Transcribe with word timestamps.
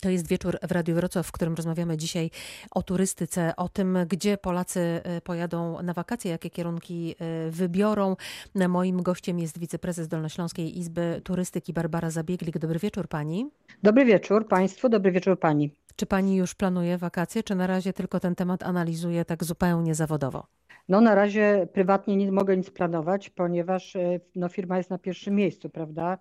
To 0.00 0.10
jest 0.10 0.28
wieczór 0.28 0.58
w 0.62 0.72
Radiu 0.72 0.94
Wrocław, 0.94 1.26
w 1.26 1.32
którym 1.32 1.54
rozmawiamy 1.54 1.96
dzisiaj 1.96 2.30
o 2.70 2.82
turystyce, 2.82 3.56
o 3.56 3.68
tym, 3.68 3.98
gdzie 4.08 4.38
Polacy 4.38 4.80
e, 4.80 5.20
pojadą 5.20 5.82
na 5.82 5.92
wakacje, 5.92 6.30
jakie 6.30 6.50
kierunki 6.50 7.14
e, 7.18 7.50
wybiorą. 7.50 8.16
Moim 8.68 9.02
gościem 9.02 9.38
jest 9.38 9.58
wiceprezes 9.58 10.08
Dolnośląskiej 10.08 10.78
Izby 10.78 11.20
Turystyki 11.24 11.72
Barbara 11.72 12.10
Zabieglik. 12.10 12.58
Dobry 12.58 12.78
wieczór 12.78 13.08
pani. 13.08 13.50
Dobry 13.82 14.04
wieczór 14.04 14.48
państwu, 14.48 14.88
dobry 14.88 15.12
wieczór 15.12 15.38
pani. 15.38 15.70
Czy 15.96 16.06
pani 16.06 16.36
już 16.36 16.54
planuje 16.54 16.98
wakacje, 16.98 17.42
czy 17.42 17.54
na 17.54 17.66
razie 17.66 17.92
tylko 17.92 18.20
ten 18.20 18.34
temat 18.34 18.62
analizuje 18.62 19.24
tak 19.24 19.44
zupełnie 19.44 19.94
zawodowo? 19.94 20.46
No 20.88 21.00
na 21.00 21.14
razie 21.14 21.68
prywatnie 21.72 22.16
nie 22.16 22.32
mogę 22.32 22.56
nic 22.56 22.70
planować, 22.70 23.30
ponieważ 23.30 23.96
e, 23.96 24.20
no, 24.34 24.48
firma 24.48 24.78
jest 24.78 24.90
na 24.90 24.98
pierwszym 24.98 25.34
miejscu, 25.34 25.70
prawda? 25.70 26.18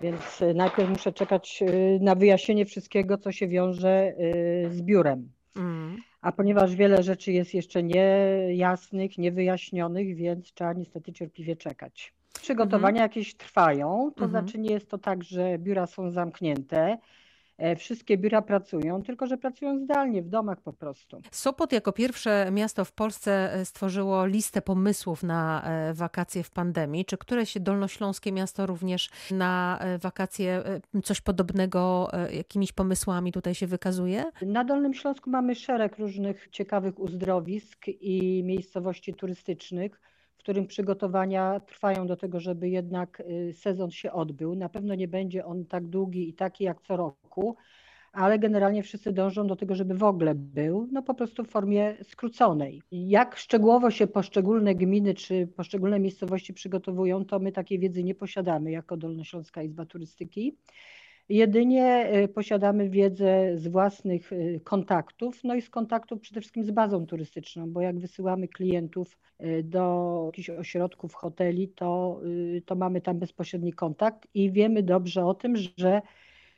Więc 0.00 0.42
y, 0.42 0.54
najpierw 0.54 0.90
muszę 0.90 1.12
czekać 1.12 1.62
y, 1.62 1.98
na 2.02 2.14
wyjaśnienie 2.14 2.64
wszystkiego, 2.64 3.18
co 3.18 3.32
się 3.32 3.48
wiąże 3.48 4.14
y, 4.18 4.70
z 4.70 4.82
biurem. 4.82 5.28
Mm. 5.56 5.96
A 6.20 6.32
ponieważ 6.32 6.74
wiele 6.74 7.02
rzeczy 7.02 7.32
jest 7.32 7.54
jeszcze 7.54 7.82
niejasnych, 7.82 9.18
niewyjaśnionych, 9.18 10.16
więc 10.16 10.52
trzeba 10.52 10.72
niestety 10.72 11.12
cierpliwie 11.12 11.56
czekać. 11.56 12.14
Przygotowania 12.42 12.96
mm 12.96 13.02
jakieś 13.02 13.34
trwają, 13.34 14.10
to 14.16 14.24
mm 14.24 14.30
znaczy 14.30 14.58
nie 14.58 14.72
jest 14.72 14.90
to 14.90 14.98
tak, 14.98 15.24
że 15.24 15.58
biura 15.58 15.86
są 15.86 16.10
zamknięte. 16.10 16.98
E, 17.58 17.76
wszystkie 17.76 18.18
biura 18.18 18.42
pracują, 18.42 19.02
tylko 19.02 19.26
że 19.26 19.38
pracują 19.38 19.78
zdalnie, 19.78 20.22
w 20.22 20.28
domach 20.28 20.60
po 20.60 20.72
prostu. 20.72 21.20
Sopot 21.30 21.72
jako 21.72 21.92
pierwsze 21.92 22.48
miasto 22.52 22.84
w 22.84 22.92
Polsce 22.92 23.52
e, 23.54 23.64
stworzyło 23.64 24.26
listę 24.26 24.62
pomysłów 24.62 25.22
na 25.22 25.62
e, 25.64 25.94
wakacje 25.94 26.42
w 26.42 26.50
pandemii. 26.50 27.04
Czy 27.04 27.18
któreś 27.18 27.58
dolnośląskie 27.60 28.32
miasto 28.32 28.66
również 28.66 29.10
na 29.30 29.80
wakacje 30.02 30.62
coś 31.04 31.20
podobnego, 31.20 32.10
jakimiś 32.32 32.72
pomysłami 32.72 33.32
tutaj 33.32 33.54
się 33.54 33.66
wykazuje? 33.66 34.24
Na 34.42 34.64
Dolnym 34.64 34.94
Śląsku 34.94 35.30
mamy 35.30 35.54
szereg 35.54 35.98
różnych 35.98 36.48
ciekawych 36.48 36.98
uzdrowisk 36.98 37.88
i 37.88 38.42
miejscowości 38.44 39.14
turystycznych 39.14 40.00
którym 40.36 40.66
przygotowania 40.66 41.60
trwają 41.60 42.06
do 42.06 42.16
tego, 42.16 42.40
żeby 42.40 42.68
jednak 42.68 43.20
y, 43.20 43.52
sezon 43.52 43.90
się 43.90 44.12
odbył. 44.12 44.54
Na 44.54 44.68
pewno 44.68 44.94
nie 44.94 45.08
będzie 45.08 45.44
on 45.44 45.64
tak 45.64 45.86
długi 45.86 46.28
i 46.28 46.34
taki 46.34 46.64
jak 46.64 46.82
co 46.82 46.96
roku, 46.96 47.56
ale 48.12 48.38
generalnie 48.38 48.82
wszyscy 48.82 49.12
dążą 49.12 49.46
do 49.46 49.56
tego, 49.56 49.74
żeby 49.74 49.94
w 49.94 50.02
ogóle 50.02 50.34
był, 50.34 50.88
no 50.92 51.02
po 51.02 51.14
prostu 51.14 51.44
w 51.44 51.48
formie 51.48 51.96
skróconej. 52.02 52.82
Jak 52.92 53.36
szczegółowo 53.36 53.90
się 53.90 54.06
poszczególne 54.06 54.74
gminy 54.74 55.14
czy 55.14 55.46
poszczególne 55.46 56.00
miejscowości 56.00 56.54
przygotowują, 56.54 57.24
to 57.24 57.38
my 57.38 57.52
takiej 57.52 57.78
wiedzy 57.78 58.04
nie 58.04 58.14
posiadamy 58.14 58.70
jako 58.70 58.96
Dolnośląska 58.96 59.62
Izba 59.62 59.86
Turystyki. 59.86 60.56
Jedynie 61.28 62.10
y, 62.24 62.28
posiadamy 62.28 62.90
wiedzę 62.90 63.58
z 63.58 63.68
własnych 63.68 64.32
y, 64.32 64.60
kontaktów, 64.64 65.44
no 65.44 65.54
i 65.54 65.62
z 65.62 65.70
kontaktów 65.70 66.20
przede 66.20 66.40
wszystkim 66.40 66.64
z 66.64 66.70
bazą 66.70 67.06
turystyczną, 67.06 67.70
bo 67.70 67.80
jak 67.80 67.98
wysyłamy 67.98 68.48
klientów 68.48 69.18
y, 69.40 69.62
do 69.62 70.22
jakichś 70.26 70.50
ośrodków, 70.50 71.14
hoteli, 71.14 71.68
to, 71.68 72.20
to 72.66 72.74
mamy 72.74 73.00
tam 73.00 73.18
bezpośredni 73.18 73.72
kontakt 73.72 74.28
i 74.34 74.50
wiemy 74.50 74.82
dobrze 74.82 75.24
o 75.24 75.34
tym, 75.34 75.54
że 75.76 76.02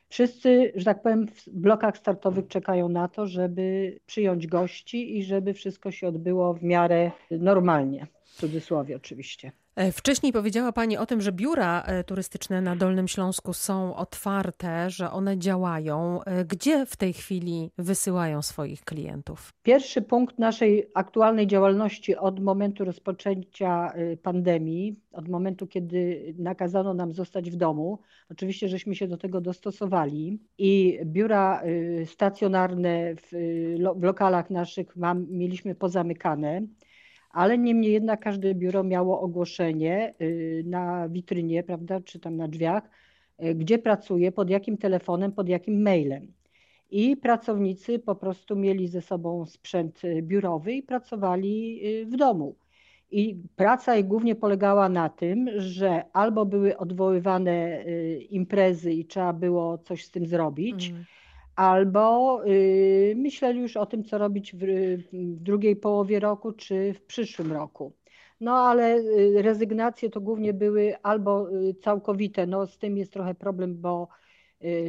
wszyscy, 0.09 0.71
że 0.75 0.85
tak 0.85 1.01
powiem, 1.01 1.27
w 1.27 1.49
blokach 1.49 1.97
startowych 1.97 2.47
czekają 2.47 2.89
na 2.89 3.07
to, 3.07 3.27
żeby 3.27 3.99
przyjąć 4.05 4.47
gości 4.47 5.17
i 5.17 5.23
żeby 5.23 5.53
wszystko 5.53 5.91
się 5.91 6.07
odbyło 6.07 6.53
w 6.53 6.63
miarę 6.63 7.11
normalnie, 7.31 8.07
w 8.23 8.29
cudzysłowie 8.29 8.95
oczywiście. 8.95 9.51
E, 9.75 9.91
wcześniej 9.91 10.33
powiedziała 10.33 10.71
Pani 10.71 10.97
o 10.97 11.05
tym, 11.05 11.21
że 11.21 11.31
biura 11.31 11.81
e, 11.81 12.03
turystyczne 12.03 12.61
na 12.61 12.75
Dolnym 12.75 13.07
Śląsku 13.07 13.53
są 13.53 13.95
otwarte, 13.95 14.89
że 14.89 15.11
one 15.11 15.37
działają. 15.37 16.23
E, 16.23 16.45
gdzie 16.45 16.85
w 16.85 16.95
tej 16.95 17.13
chwili 17.13 17.71
wysyłają 17.77 18.41
swoich 18.41 18.81
klientów? 18.81 19.53
Pierwszy 19.63 20.01
punkt 20.01 20.39
naszej 20.39 20.89
aktualnej 20.93 21.47
działalności 21.47 22.15
od 22.15 22.39
momentu 22.39 22.85
rozpoczęcia 22.85 23.93
pandemii, 24.23 24.99
od 25.11 25.27
momentu, 25.27 25.67
kiedy 25.67 26.33
nakazano 26.37 26.93
nam 26.93 27.13
zostać 27.13 27.51
w 27.51 27.55
domu, 27.55 27.99
oczywiście 28.31 28.67
żeśmy 28.67 28.95
się 28.95 29.07
do 29.07 29.17
tego 29.17 29.41
dostosowali 29.41 30.39
i 30.57 30.99
biura 31.05 31.61
stacjonarne 32.05 33.15
w, 33.15 33.31
lokalach 34.01 34.49
naszych 34.49 34.95
mieliśmy 35.29 35.75
pozamykane 35.75 36.61
ale 37.29 37.57
niemniej 37.57 37.91
jednak 37.91 38.19
każde 38.19 38.55
biuro 38.55 38.83
miało 38.83 39.21
ogłoszenie 39.21 40.13
y, 40.21 40.63
na 40.65 41.09
witrynie, 41.09 41.63
prawda, 41.63 42.01
czy 42.01 42.19
tam 42.19 42.37
na 42.37 42.47
drzwiach, 42.47 42.83
y, 43.43 43.55
gdzie 43.55 43.79
pracuje, 43.79 44.31
pod 44.31 44.49
jakim 44.49 44.77
telefonem, 44.77 45.31
pod 45.31 45.49
jakim 45.49 45.81
mailem. 45.81 46.33
I 46.91 47.17
pracownicy 47.17 47.99
po 47.99 48.15
prostu 48.15 48.55
mieli 48.55 48.87
ze 48.87 49.01
sobą 49.01 49.45
sprzęt 49.45 50.03
y, 50.03 50.21
biurowy 50.21 50.73
i 50.73 50.83
pracowali 50.83 51.81
w 52.05 52.15
domu. 52.15 52.55
I 53.11 53.37
praca 53.55 53.95
ich 53.95 54.05
głównie 54.05 54.35
polegała 54.35 54.89
na 54.89 55.09
tym, 55.09 55.49
że 55.57 56.03
albo 56.13 56.45
były 56.45 56.77
odwoływane 56.77 57.83
imprezy 58.29 58.93
i 58.93 59.05
trzeba 59.05 59.33
było 59.33 59.77
coś 59.77 60.05
z 60.05 60.11
tym 60.11 60.25
zrobić, 60.25 60.89
mm 60.89 61.05
albo 61.59 62.41
y, 62.45 63.13
myśleli 63.17 63.59
już 63.59 63.77
o 63.77 63.85
tym, 63.85 64.03
co 64.03 64.17
robić 64.17 64.55
w, 64.55 64.59
w 65.13 65.43
drugiej 65.43 65.75
połowie 65.75 66.19
roku 66.19 66.51
czy 66.51 66.93
w 66.93 67.01
przyszłym 67.01 67.51
roku. 67.51 67.93
No 68.41 68.51
ale 68.51 68.97
y, 68.97 69.41
rezygnacje 69.41 70.09
to 70.09 70.21
głównie 70.21 70.53
były 70.53 70.95
albo 71.03 71.51
y, 71.51 71.73
całkowite, 71.73 72.47
no 72.47 72.67
z 72.67 72.77
tym 72.77 72.97
jest 72.97 73.13
trochę 73.13 73.35
problem, 73.35 73.81
bo 73.81 74.07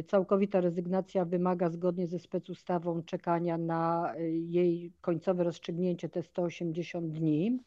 całkowita 0.07 0.61
rezygnacja 0.61 1.25
wymaga 1.25 1.69
zgodnie 1.69 2.07
ze 2.07 2.19
specustawą 2.19 3.03
czekania 3.03 3.57
na 3.57 4.13
jej 4.29 4.91
końcowe 5.01 5.43
rozstrzygnięcie 5.43 6.09
te 6.09 6.23
180 6.23 7.11
dni. 7.11 7.59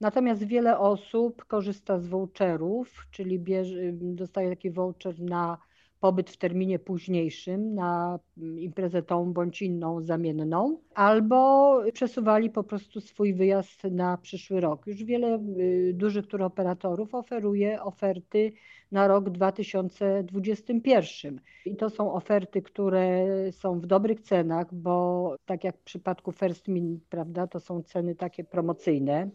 Natomiast 0.00 0.44
wiele 0.44 0.78
osób 0.78 1.44
korzysta 1.44 1.98
z 1.98 2.06
voucherów, 2.06 3.06
czyli 3.10 3.38
bierze, 3.38 3.92
dostaje 3.92 4.48
taki 4.48 4.70
voucher 4.70 5.20
na 5.20 5.58
pobyt 6.00 6.30
w 6.30 6.36
terminie 6.36 6.78
późniejszym 6.78 7.74
na 7.74 8.18
imprezę 8.56 9.02
tą 9.02 9.32
bądź 9.32 9.62
inną 9.62 10.02
zamienną, 10.02 10.78
albo 10.94 11.80
przesuwali 11.92 12.50
po 12.50 12.64
prostu 12.64 13.00
swój 13.00 13.34
wyjazd 13.34 13.84
na 13.84 14.16
przyszły 14.16 14.60
rok. 14.60 14.86
Już 14.86 15.04
wiele 15.04 15.38
y, 15.58 15.92
dużych 15.94 16.26
turoperatorów 16.26 17.14
oferuje 17.14 17.82
oferty 17.82 18.52
na 18.92 19.08
rok 19.08 19.30
2021. 19.30 21.40
I 21.66 21.76
to 21.76 21.90
są 21.90 22.12
oferty, 22.12 22.62
które 22.62 23.26
są 23.52 23.80
w 23.80 23.86
dobrych 23.86 24.20
cenach, 24.20 24.74
bo 24.74 25.36
tak 25.46 25.64
jak 25.64 25.76
w 25.76 25.82
przypadku 25.82 26.32
First 26.32 26.68
Min, 26.68 27.00
prawda, 27.08 27.46
to 27.46 27.60
są 27.60 27.82
ceny 27.82 28.14
takie 28.14 28.44
promocyjne. 28.44 29.30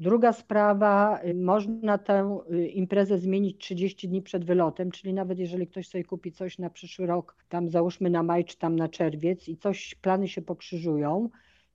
Druga 0.00 0.32
sprawa, 0.32 1.20
y, 1.24 1.34
można 1.34 1.98
tę 1.98 2.38
y, 2.52 2.68
imprezę 2.68 3.18
zmienić 3.18 3.58
30 3.58 4.08
dni 4.08 4.22
przed 4.22 4.44
wylotem, 4.44 4.90
czyli 4.90 5.14
nawet 5.14 5.38
jeżeli 5.38 5.66
ktoś 5.66 5.88
sobie 5.88 6.04
kupi 6.04 6.32
coś 6.32 6.58
na 6.58 6.70
przyszły 6.70 7.06
rok, 7.06 7.36
tam 7.48 7.68
załóżmy 7.68 8.10
na 8.10 8.22
maj 8.22 8.44
czy 8.44 8.58
tam 8.58 8.76
na 8.76 8.88
czerwiec 8.88 9.48
i 9.48 9.56
coś, 9.56 9.94
plany 9.94 10.28
się 10.28 10.42
pokrzyżują, 10.42 11.28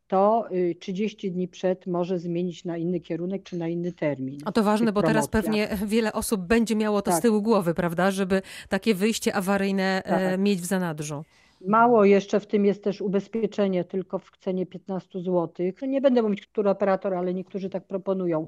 to 0.07 0.47
30 0.79 1.27
y, 1.27 1.31
dni 1.31 1.47
przed 1.47 1.87
może 1.87 2.19
zmienić 2.19 2.65
na 2.65 2.77
inny 2.77 2.99
kierunek 2.99 3.43
czy 3.43 3.57
na 3.57 3.67
inny 3.67 3.91
termin. 3.91 4.37
A 4.45 4.51
to 4.51 4.63
ważne, 4.63 4.91
bo 4.91 5.01
teraz 5.01 5.27
pewnie 5.27 5.77
wiele 5.85 6.13
osób 6.13 6.41
będzie 6.41 6.75
miało 6.75 7.01
to 7.01 7.11
tak. 7.11 7.19
z 7.19 7.21
tyłu 7.21 7.41
głowy, 7.41 7.73
prawda, 7.73 8.11
żeby 8.11 8.41
takie 8.69 8.95
wyjście 8.95 9.33
awaryjne 9.35 10.01
e, 10.05 10.29
tak. 10.31 10.39
mieć 10.39 10.61
w 10.61 10.65
zanadrzu. 10.65 11.23
Mało 11.61 12.05
jeszcze 12.05 12.39
w 12.39 12.47
tym 12.47 12.65
jest 12.65 12.83
też 12.83 13.01
ubezpieczenie 13.01 13.83
tylko 13.83 14.19
w 14.19 14.31
cenie 14.39 14.65
15 14.65 15.19
zł. 15.19 15.49
Nie 15.87 16.01
będę 16.01 16.21
mówić, 16.21 16.47
który 16.47 16.69
operator, 16.69 17.13
ale 17.13 17.33
niektórzy 17.33 17.69
tak 17.69 17.87
proponują 17.87 18.47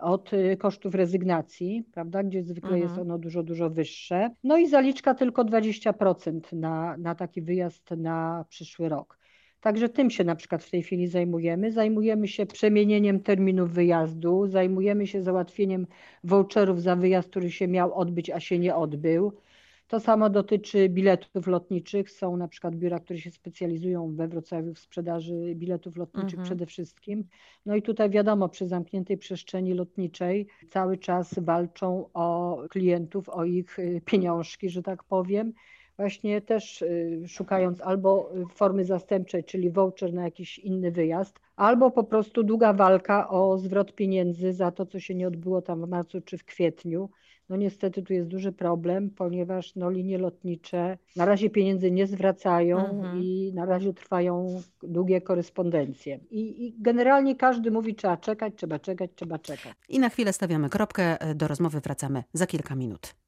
od 0.00 0.32
y, 0.32 0.56
kosztów 0.56 0.94
rezygnacji, 0.94 1.84
prawda, 1.92 2.22
gdzie 2.22 2.42
zwykle 2.42 2.70
mhm. 2.70 2.82
jest 2.82 2.98
ono 2.98 3.18
dużo, 3.18 3.42
dużo 3.42 3.70
wyższe. 3.70 4.30
No 4.44 4.58
i 4.58 4.68
zaliczka 4.68 5.14
tylko 5.14 5.44
20% 5.44 6.40
na, 6.52 6.96
na 6.96 7.14
taki 7.14 7.42
wyjazd 7.42 7.90
na 7.90 8.44
przyszły 8.48 8.88
rok. 8.88 9.18
Także 9.60 9.88
tym 9.88 10.10
się 10.10 10.24
na 10.24 10.36
przykład 10.36 10.64
w 10.64 10.70
tej 10.70 10.82
chwili 10.82 11.06
zajmujemy. 11.06 11.72
Zajmujemy 11.72 12.28
się 12.28 12.46
przemienieniem 12.46 13.20
terminów 13.20 13.70
wyjazdu, 13.70 14.46
zajmujemy 14.46 15.06
się 15.06 15.22
załatwieniem 15.22 15.86
voucherów 16.24 16.82
za 16.82 16.96
wyjazd, 16.96 17.30
który 17.30 17.50
się 17.50 17.68
miał 17.68 17.94
odbyć, 17.94 18.30
a 18.30 18.40
się 18.40 18.58
nie 18.58 18.76
odbył. 18.76 19.32
To 19.88 20.00
samo 20.00 20.30
dotyczy 20.30 20.88
biletów 20.88 21.46
lotniczych. 21.46 22.10
Są 22.10 22.36
na 22.36 22.48
przykład 22.48 22.76
biura, 22.76 23.00
które 23.00 23.18
się 23.18 23.30
specjalizują 23.30 24.16
we 24.16 24.28
Wrocławiu 24.28 24.74
w 24.74 24.78
sprzedaży 24.78 25.54
biletów 25.54 25.96
lotniczych 25.96 26.38
mhm. 26.38 26.44
przede 26.44 26.66
wszystkim. 26.66 27.24
No 27.66 27.76
i 27.76 27.82
tutaj 27.82 28.10
wiadomo, 28.10 28.48
przy 28.48 28.68
zamkniętej 28.68 29.18
przestrzeni 29.18 29.74
lotniczej 29.74 30.46
cały 30.68 30.98
czas 30.98 31.34
walczą 31.38 32.10
o 32.14 32.58
klientów, 32.70 33.28
o 33.28 33.44
ich 33.44 33.78
y, 33.78 34.00
pieniążki, 34.04 34.70
że 34.70 34.82
tak 34.82 35.04
powiem 35.04 35.52
właśnie 35.96 36.40
też 36.40 36.82
y, 36.82 37.22
szukając 37.28 37.80
albo 37.80 38.32
formy 38.54 38.84
zastępczej, 38.84 39.44
czyli 39.44 39.70
voucher 39.70 40.14
na 40.14 40.24
jakiś 40.24 40.58
inny 40.58 40.90
wyjazd, 40.90 41.40
albo 41.56 41.90
po 41.90 42.04
prostu 42.04 42.42
długa 42.42 42.72
walka 42.72 43.28
o 43.28 43.58
zwrot 43.58 43.94
pieniędzy 43.94 44.52
za 44.52 44.70
to, 44.70 44.86
co 44.86 45.00
się 45.00 45.14
nie 45.14 45.28
odbyło 45.28 45.62
tam 45.62 45.86
w 45.86 45.88
marcu 45.88 46.20
czy 46.20 46.38
w 46.38 46.44
kwietniu. 46.44 47.10
No 47.48 47.56
niestety 47.56 48.02
tu 48.02 48.12
jest 48.12 48.28
duży 48.28 48.52
problem, 48.52 49.10
ponieważ 49.10 49.74
no, 49.76 49.90
linie 49.90 50.18
lotnicze 50.18 50.98
na 51.16 51.24
razie 51.24 51.50
pieniędzy 51.50 51.90
nie 51.90 52.06
zwracają 52.06 52.78
Mhm. 52.78 53.22
i 53.22 53.52
na 53.54 53.64
razie 53.64 53.92
trwają 53.94 54.62
długie 54.82 55.20
korespondencje. 55.20 56.20
I, 56.30 56.66
I 56.66 56.74
generalnie 56.78 57.36
każdy 57.36 57.70
mówi, 57.70 57.94
trzeba 57.94 58.16
czekać, 58.16 58.54
trzeba 58.56 58.78
czekać, 58.78 59.10
trzeba 59.14 59.38
czekać. 59.38 59.72
I 59.88 59.98
na 59.98 60.08
chwilę 60.08 60.32
stawiamy 60.32 60.68
kropkę. 60.68 61.16
Do 61.34 61.48
rozmowy 61.48 61.80
wracamy 61.80 62.24
za 62.32 62.46
kilka 62.46 62.74
minut. 62.74 63.14